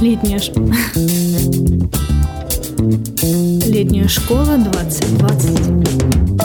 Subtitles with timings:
[0.00, 0.52] Летняя, ш...
[3.66, 6.43] Летняя школа 2020.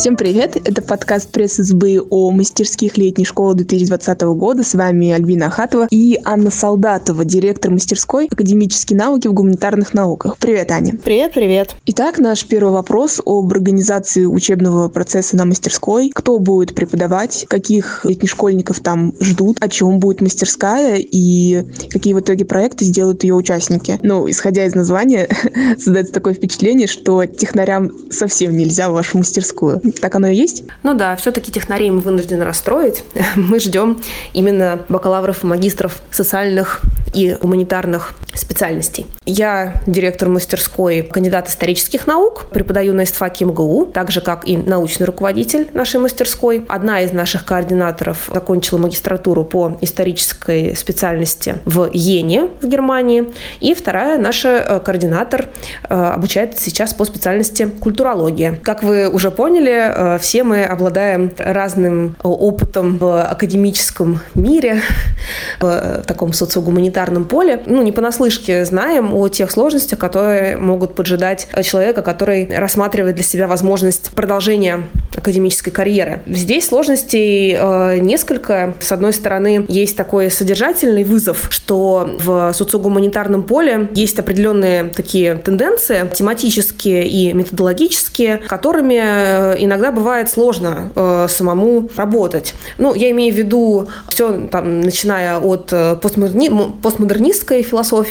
[0.00, 0.56] Всем привет!
[0.56, 4.62] Это подкаст пресс-избы о мастерских летней школы 2020 года.
[4.62, 10.38] С вами Альбина Ахатова и Анна Солдатова, директор мастерской академические науки в гуманитарных науках.
[10.38, 10.94] Привет, Аня.
[11.04, 11.76] Привет, привет.
[11.84, 16.10] Итак, наш первый вопрос об организации учебного процесса на мастерской.
[16.14, 22.20] Кто будет преподавать, каких летних школьников там ждут, о чем будет мастерская и какие в
[22.20, 23.98] итоге проекты сделают ее участники.
[24.00, 25.28] Ну, исходя из названия,
[25.76, 29.82] создается такое впечатление, что технарям совсем нельзя в вашу мастерскую.
[29.92, 30.64] Так оно и есть?
[30.82, 33.04] Ну да, все-таки технарей мы вынуждены расстроить.
[33.36, 34.00] Мы ждем
[34.32, 36.80] именно бакалавров и магистров социальных
[37.14, 39.06] и гуманитарных специальностей.
[39.26, 45.04] Я директор мастерской, кандидат исторических наук, преподаю на ИСТФАКе МГУ, так же, как и научный
[45.04, 46.64] руководитель нашей мастерской.
[46.68, 54.18] Одна из наших координаторов закончила магистратуру по исторической специальности в Йене в Германии, и вторая
[54.18, 55.48] наша э, координатор
[55.88, 58.58] э, обучает сейчас по специальности культурология.
[58.62, 64.80] Как вы уже поняли, э, все мы обладаем разным опытом в академическом мире,
[65.60, 67.62] в таком социогуманитарном поле.
[67.66, 73.46] Ну, не понаслышке знаем о тех сложностях, которые могут поджидать человека, который рассматривает для себя
[73.46, 74.84] возможность продолжения
[75.16, 76.22] академической карьеры.
[76.26, 78.74] Здесь сложностей э, несколько.
[78.80, 86.08] С одной стороны, есть такой содержательный вызов, что в социогуманитарном поле есть определенные такие тенденции,
[86.14, 92.54] тематические и методологические, которыми э, иногда бывает сложно э, самому работать.
[92.78, 96.50] Ну, я имею в виду все, там, начиная от постмодерни...
[96.82, 98.09] постмодернистской философии,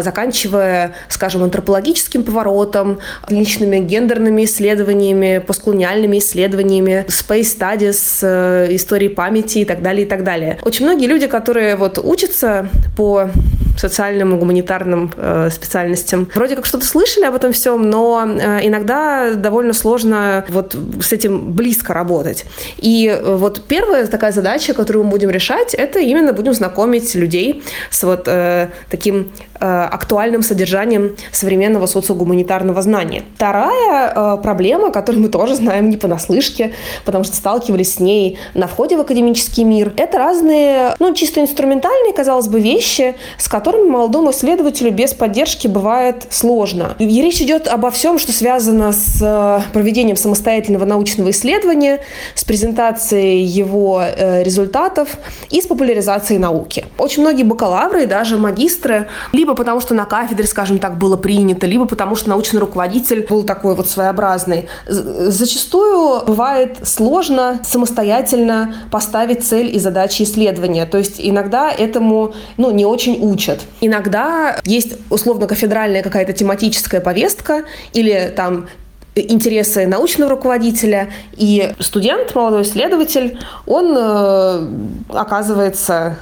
[0.00, 9.64] заканчивая, скажем, антропологическим поворотом, личными гендерными исследованиями, постколониальными исследованиями, space studies, э, истории памяти и
[9.64, 10.58] так далее, и так далее.
[10.62, 13.30] Очень многие люди, которые вот учатся по
[13.76, 16.28] социальным и гуманитарным э, специальностям.
[16.34, 21.52] Вроде как что-то слышали об этом всем, но э, иногда довольно сложно вот с этим
[21.52, 22.44] близко работать.
[22.78, 27.62] И э, вот первая такая задача, которую мы будем решать, это именно будем знакомить людей
[27.90, 33.22] с вот э, таким э, актуальным содержанием современного социогуманитарного знания.
[33.36, 36.72] Вторая э, проблема, которую мы тоже знаем не понаслышке,
[37.04, 42.12] потому что сталкивались с ней на входе в академический мир, это разные, ну, чисто инструментальные,
[42.12, 46.96] казалось бы, вещи, с которыми которыми молодому исследователю без поддержки бывает сложно.
[46.98, 52.00] И речь идет обо всем, что связано с э, проведением самостоятельного научного исследования,
[52.34, 55.16] с презентацией его э, результатов
[55.48, 56.84] и с популяризацией науки.
[56.98, 61.66] Очень многие бакалавры и даже магистры, либо потому что на кафедре, скажем так, было принято,
[61.66, 69.74] либо потому что научный руководитель был такой вот своеобразный, зачастую бывает сложно самостоятельно поставить цель
[69.74, 70.84] и задачи исследования.
[70.84, 73.66] То есть иногда этому ну, не очень учат учат.
[73.80, 78.68] Иногда есть условно-кафедральная какая-то тематическая повестка или там
[79.14, 84.68] интересы научного руководителя, и студент, молодой исследователь, он э,
[85.10, 86.18] оказывается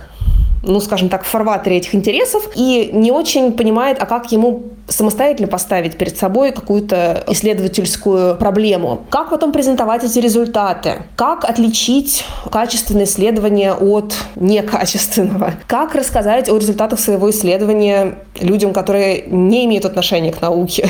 [0.62, 5.48] ну, скажем так, в фарватере этих интересов и не очень понимает, а как ему самостоятельно
[5.48, 9.04] поставить перед собой какую-то исследовательскую проблему.
[9.10, 11.02] Как потом презентовать эти результаты?
[11.16, 15.54] Как отличить качественное исследование от некачественного?
[15.66, 20.88] Как рассказать о результатах своего исследования людям, которые не имеют отношения к науке?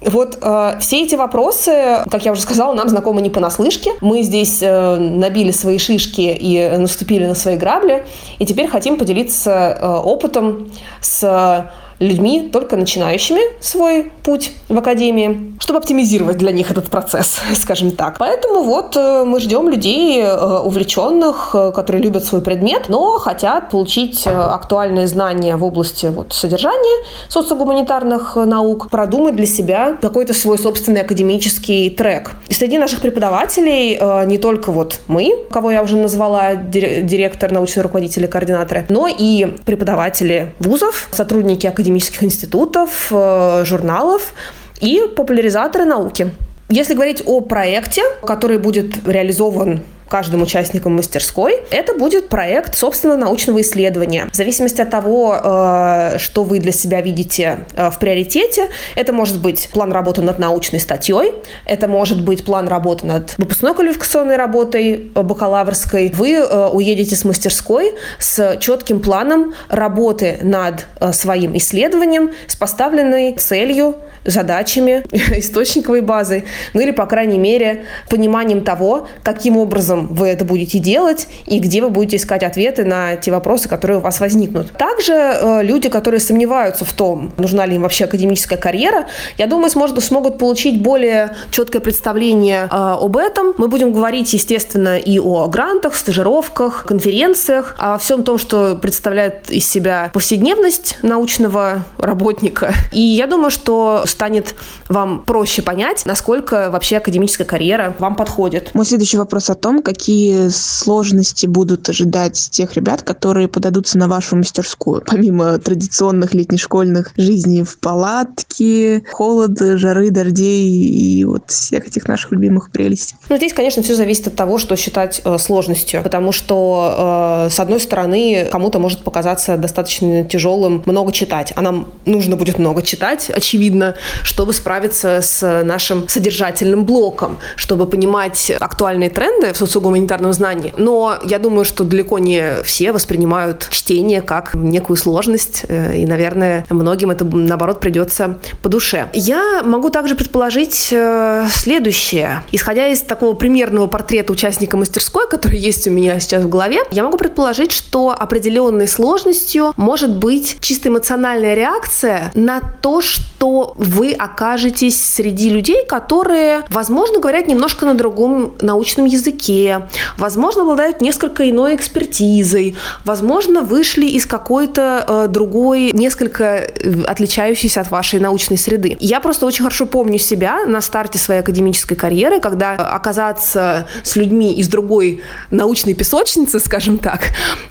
[0.00, 3.92] Вот э, все эти вопросы, как я уже сказала, нам знакомы не понаслышке.
[4.00, 8.06] Мы здесь э, набили свои шишки и наступили на свои грабли,
[8.38, 15.78] и теперь хотим поделиться э, опытом с людьми, только начинающими свой путь в академии, чтобы
[15.78, 18.16] оптимизировать для них этот процесс, скажем так.
[18.18, 23.70] Поэтому вот э, мы ждем людей э, увлеченных, э, которые любят свой предмет, но хотят
[23.70, 31.02] получить актуальные знания в области вот, содержания социогуманитарных наук, продумать для себя какой-то свой собственный
[31.02, 32.32] академический трек.
[32.48, 38.24] И среди наших преподавателей не только вот мы, кого я уже назвала, директор, научный руководитель
[38.24, 44.32] и координаторы, но и преподаватели вузов, сотрудники академии академических институтов, э, журналов
[44.80, 46.30] и популяризаторы науки.
[46.68, 53.62] Если говорить о проекте, который будет реализован каждым участникам мастерской, это будет проект собственного научного
[53.62, 54.28] исследования.
[54.30, 59.40] В зависимости от того, э, что вы для себя видите э, в приоритете, это может
[59.40, 61.32] быть план работы над научной статьей,
[61.64, 66.12] это может быть план работы над выпускной квалификационной работой э, бакалаврской.
[66.14, 73.94] Вы уедете с мастерской с четким планом работы над своим исследованием, с поставленной целью
[74.24, 75.04] задачами,
[75.38, 76.44] источниковой базой,
[76.74, 81.80] ну или, по крайней мере, пониманием того, каким образом вы это будете делать и где
[81.80, 84.72] вы будете искать ответы на те вопросы, которые у вас возникнут.
[84.72, 89.06] Также э, люди, которые сомневаются в том, нужна ли им вообще академическая карьера,
[89.38, 93.54] я думаю, сможет, смогут получить более четкое представление э, об этом.
[93.58, 99.68] Мы будем говорить, естественно, и о грантах, стажировках, конференциях, о всем том, что представляет из
[99.68, 102.74] себя повседневность научного работника.
[102.92, 104.54] И я думаю, что станет
[104.88, 108.70] вам проще понять, насколько вообще академическая карьера вам подходит.
[108.74, 114.36] Мой следующий вопрос о том, какие сложности будут ожидать тех ребят, которые подадутся на вашу
[114.36, 122.32] мастерскую, помимо традиционных летнешкольных жизней в палатке, холода, жары, дождей и вот всех этих наших
[122.32, 123.16] любимых прелестей.
[123.28, 127.60] Ну, здесь, конечно, все зависит от того, что считать э, сложностью, потому что, э, с
[127.60, 133.30] одной стороны, кому-то может показаться достаточно тяжелым много читать, а нам нужно будет много читать,
[133.30, 140.72] очевидно, чтобы справиться с нашим содержательным блоком, чтобы понимать актуальные тренды в социогуманитарном знании.
[140.76, 146.66] Но я думаю, что далеко не все воспринимают чтение как некую сложность, э, и, наверное,
[146.70, 149.08] многим это, наоборот, придется по душе.
[149.12, 152.42] Я могу также предположить э, следующее.
[152.52, 157.02] Исходя из такого примерного портрета участника мастерской, который есть у меня сейчас в голове, я
[157.02, 165.02] могу предположить, что определенной сложностью может быть чисто эмоциональная реакция на то, что вы окажетесь
[165.02, 172.76] среди людей, которые, возможно, говорят немножко на другом научном языке, возможно, обладают несколько иной экспертизой,
[173.04, 178.96] возможно, вышли из какой-то э, другой, несколько э, отличающейся от вашей научной среды.
[179.00, 184.54] Я просто очень хорошо помню себя на старте своей академической карьеры, когда оказаться с людьми
[184.54, 187.22] из другой научной песочницы, скажем так,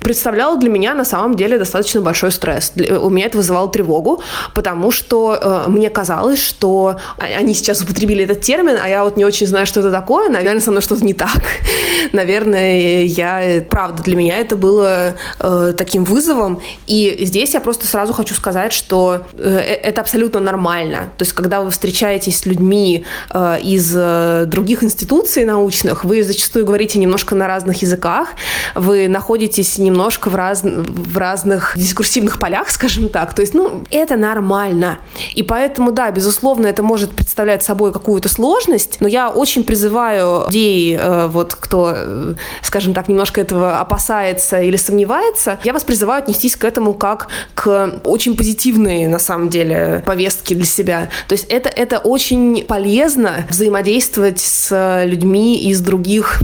[0.01, 2.73] представляло для меня на самом деле достаточно большой стресс.
[2.75, 4.21] У меня это вызывало тревогу,
[4.53, 6.08] потому что э, мне казалось,
[6.39, 10.29] что они сейчас употребили этот термин, а я вот не очень знаю, что это такое.
[10.29, 11.41] Наверное, со мной что-то не так.
[12.13, 13.63] Наверное, я...
[13.69, 16.61] Правда, для меня это было э, таким вызовом.
[16.87, 21.11] И здесь я просто сразу хочу сказать, что э, это абсолютно нормально.
[21.17, 26.65] То есть, когда вы встречаетесь с людьми э, из э, других институций научных, вы зачастую
[26.65, 28.29] говорите немножко на разных языках,
[28.75, 30.63] вы находитесь немножко в, раз...
[30.63, 33.33] в разных дискурсивных полях, скажем так.
[33.33, 34.99] То есть, ну, это нормально.
[35.35, 40.95] И поэтому, да, безусловно, это может представлять собой какую-то сложность, но я очень призываю людей,
[40.97, 46.55] э, вот кто, э, скажем так, немножко этого опасается или сомневается, я вас призываю отнестись
[46.55, 51.09] к этому как к очень позитивной, на самом деле, повестке для себя.
[51.27, 56.39] То есть это, это очень полезно взаимодействовать с людьми из других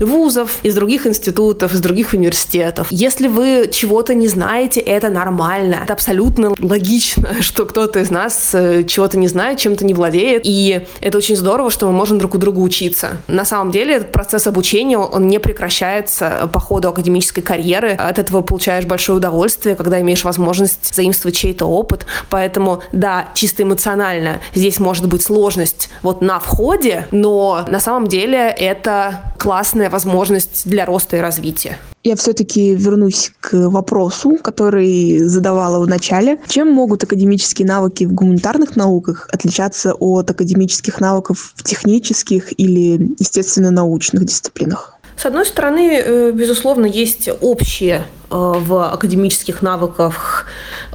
[0.00, 2.88] вузов, из других институтов, из других университетов.
[2.90, 5.80] Если вы чего-то не знаете, это нормально.
[5.84, 10.42] Это абсолютно логично, что кто-то из нас э, чего-то не знает, чем-то не владеет.
[10.44, 13.18] И это очень здорово, что мы можем друг у друга учиться.
[13.26, 17.92] На самом деле этот процесс обучения, он не прекращается по ходу академической карьеры.
[17.92, 22.06] От этого получаешь большое удовольствие, когда имеешь возможность заимствовать чей-то опыт.
[22.30, 28.48] Поэтому, да, чисто эмоционально здесь может быть сложность вот на входе, но на самом деле
[28.48, 31.78] это классная возможность для роста и развития.
[32.04, 36.38] Я все-таки вернусь к вопросу, который задавала в начале.
[36.48, 44.24] Чем могут академические навыки в гуманитарных науках отличаться от академических навыков в технических или естественно-научных
[44.24, 44.94] дисциплинах?
[45.16, 50.46] С одной стороны, э, безусловно, есть общее э, в академических навыках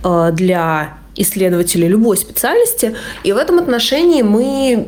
[0.04, 2.96] э, для исследователей любой специальности.
[3.24, 4.88] И в этом отношении мы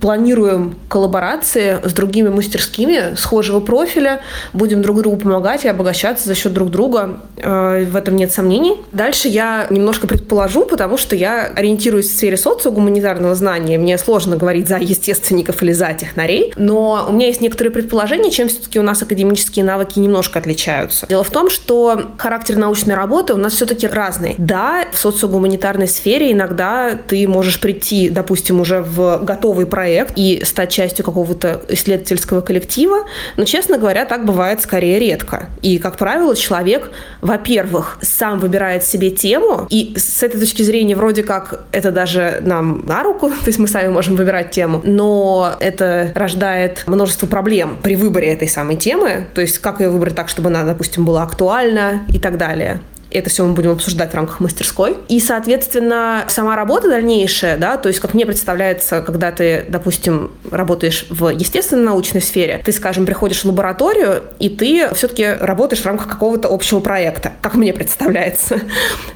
[0.00, 4.20] планируем коллаборации с другими мастерскими схожего профиля,
[4.52, 7.20] будем друг другу помогать и обогащаться за счет друг друга.
[7.36, 8.76] Э, в этом нет сомнений.
[8.92, 13.78] Дальше я немножко предположу, потому что я ориентируюсь в сфере социогуманитарного знания.
[13.78, 18.48] Мне сложно говорить за естественников или за технарей, но у меня есть некоторые предположения, чем
[18.48, 21.06] все-таки у нас академические навыки немножко отличаются.
[21.08, 24.34] Дело в том, что характер научной работы у нас все-таки разный.
[24.38, 30.44] Да, в социогуманитарной сфере иногда ты можешь прийти, допустим, уже в готовый проект, проект и
[30.44, 33.06] стать частью какого-то исследовательского коллектива,
[33.36, 35.48] но, честно говоря, так бывает скорее редко.
[35.62, 41.24] И, как правило, человек, во-первых, сам выбирает себе тему, и с этой точки зрения вроде
[41.24, 46.12] как это даже нам на руку, то есть мы сами можем выбирать тему, но это
[46.14, 50.50] рождает множество проблем при выборе этой самой темы, то есть как ее выбрать так, чтобы
[50.50, 52.80] она, допустим, была актуальна и так далее.
[53.10, 54.96] Это все мы будем обсуждать в рамках мастерской.
[55.08, 61.06] И, соответственно, сама работа дальнейшая, да, то есть, как мне представляется, когда ты, допустим, работаешь
[61.10, 66.48] в естественно-научной сфере, ты, скажем, приходишь в лабораторию, и ты все-таки работаешь в рамках какого-то
[66.48, 68.60] общего проекта, как мне представляется.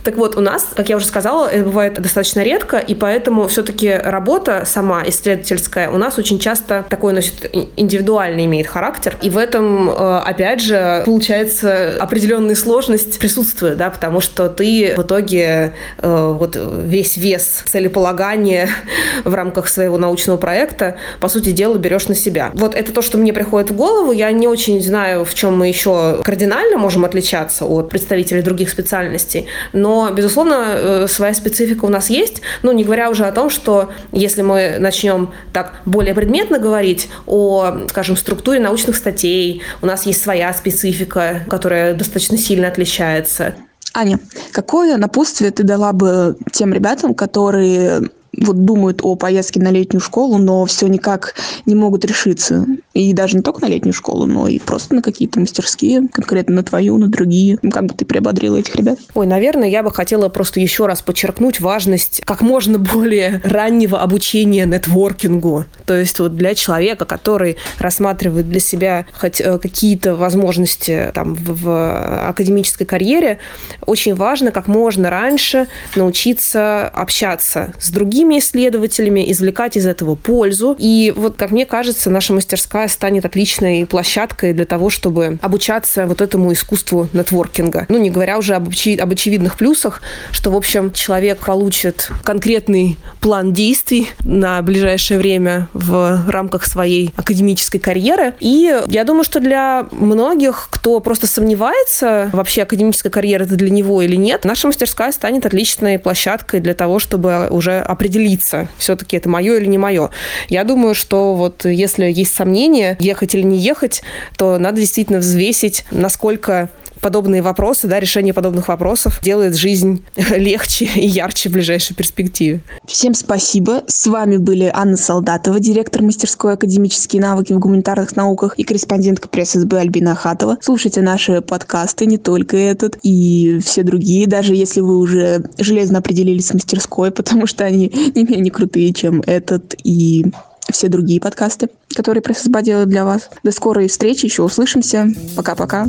[0.04, 3.90] Так вот, у нас, как я уже сказала, это бывает достаточно редко, и поэтому все-таки
[3.90, 9.16] работа сама исследовательская у нас очень часто такой носит индивидуальный имеет характер.
[9.22, 15.02] И в этом, э, опять же, получается определенная сложность присутствует, да, потому что ты в
[15.02, 18.68] итоге э, вот весь вес целеполагания
[19.24, 22.50] в рамках своего научного проекта, по сути дела, берешь на себя.
[22.54, 24.12] Вот это то, что мне приходит в голову.
[24.12, 29.46] Я не очень знаю, в чем мы еще кардинально можем отличаться от представителей других специальностей,
[29.72, 33.90] но, безусловно, э, своя специфика у нас есть, ну, не говоря уже о том, что
[34.12, 40.22] если мы начнем так более предметно говорить о, скажем, структуре научных статей, у нас есть
[40.22, 43.54] своя специфика, которая достаточно сильно отличается.
[43.94, 44.18] Аня,
[44.52, 48.10] какое напутствие ты дала бы тем ребятам, которые
[48.40, 51.34] вот думают о поездке на летнюю школу, но все никак
[51.66, 52.66] не могут решиться.
[52.94, 56.62] И даже не только на летнюю школу, но и просто на какие-то мастерские, конкретно на
[56.62, 57.58] твою, на другие.
[57.58, 58.98] Как бы ты приободрила этих ребят?
[59.14, 64.64] Ой, наверное, я бы хотела просто еще раз подчеркнуть важность как можно более раннего обучения
[64.64, 65.64] нетворкингу.
[65.86, 71.62] То есть вот для человека, который рассматривает для себя хоть э, какие-то возможности там, в,
[71.62, 73.38] в академической карьере,
[73.84, 80.74] очень важно как можно раньше научиться общаться с другими другими исследователями, извлекать из этого пользу.
[80.78, 86.20] И вот, как мне кажется, наша мастерская станет отличной площадкой для того, чтобы обучаться вот
[86.22, 87.86] этому искусству нетворкинга.
[87.88, 90.00] Ну, не говоря уже об, очи- об очевидных плюсах,
[90.32, 97.78] что, в общем, человек получит конкретный план действий на ближайшее время в рамках своей академической
[97.78, 98.34] карьеры.
[98.40, 104.00] И я думаю, что для многих, кто просто сомневается, вообще академическая карьера это для него
[104.00, 109.28] или нет, наша мастерская станет отличной площадкой для того, чтобы уже определить определиться, все-таки это
[109.28, 110.10] мое или не мое.
[110.48, 114.02] Я думаю, что вот если есть сомнения, ехать или не ехать,
[114.36, 120.04] то надо действительно взвесить, насколько подобные вопросы, да, решение подобных вопросов делает жизнь
[120.36, 122.60] легче и ярче в ближайшей перспективе.
[122.86, 123.82] Всем спасибо.
[123.86, 129.78] С вами были Анна Солдатова, директор мастерской академические навыки в гуманитарных науках и корреспондентка пресс-СБ
[129.78, 130.58] Альбина Ахатова.
[130.60, 136.48] Слушайте наши подкасты, не только этот, и все другие, даже если вы уже железно определились
[136.48, 140.26] с мастерской, потому что они не менее крутые, чем этот и
[140.70, 143.28] все другие подкасты, которые пресс-СБ делает для вас.
[143.42, 145.08] До скорой встречи, еще услышимся.
[145.36, 145.86] Пока-пока.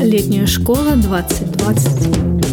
[0.00, 2.49] Летняя школа 2020.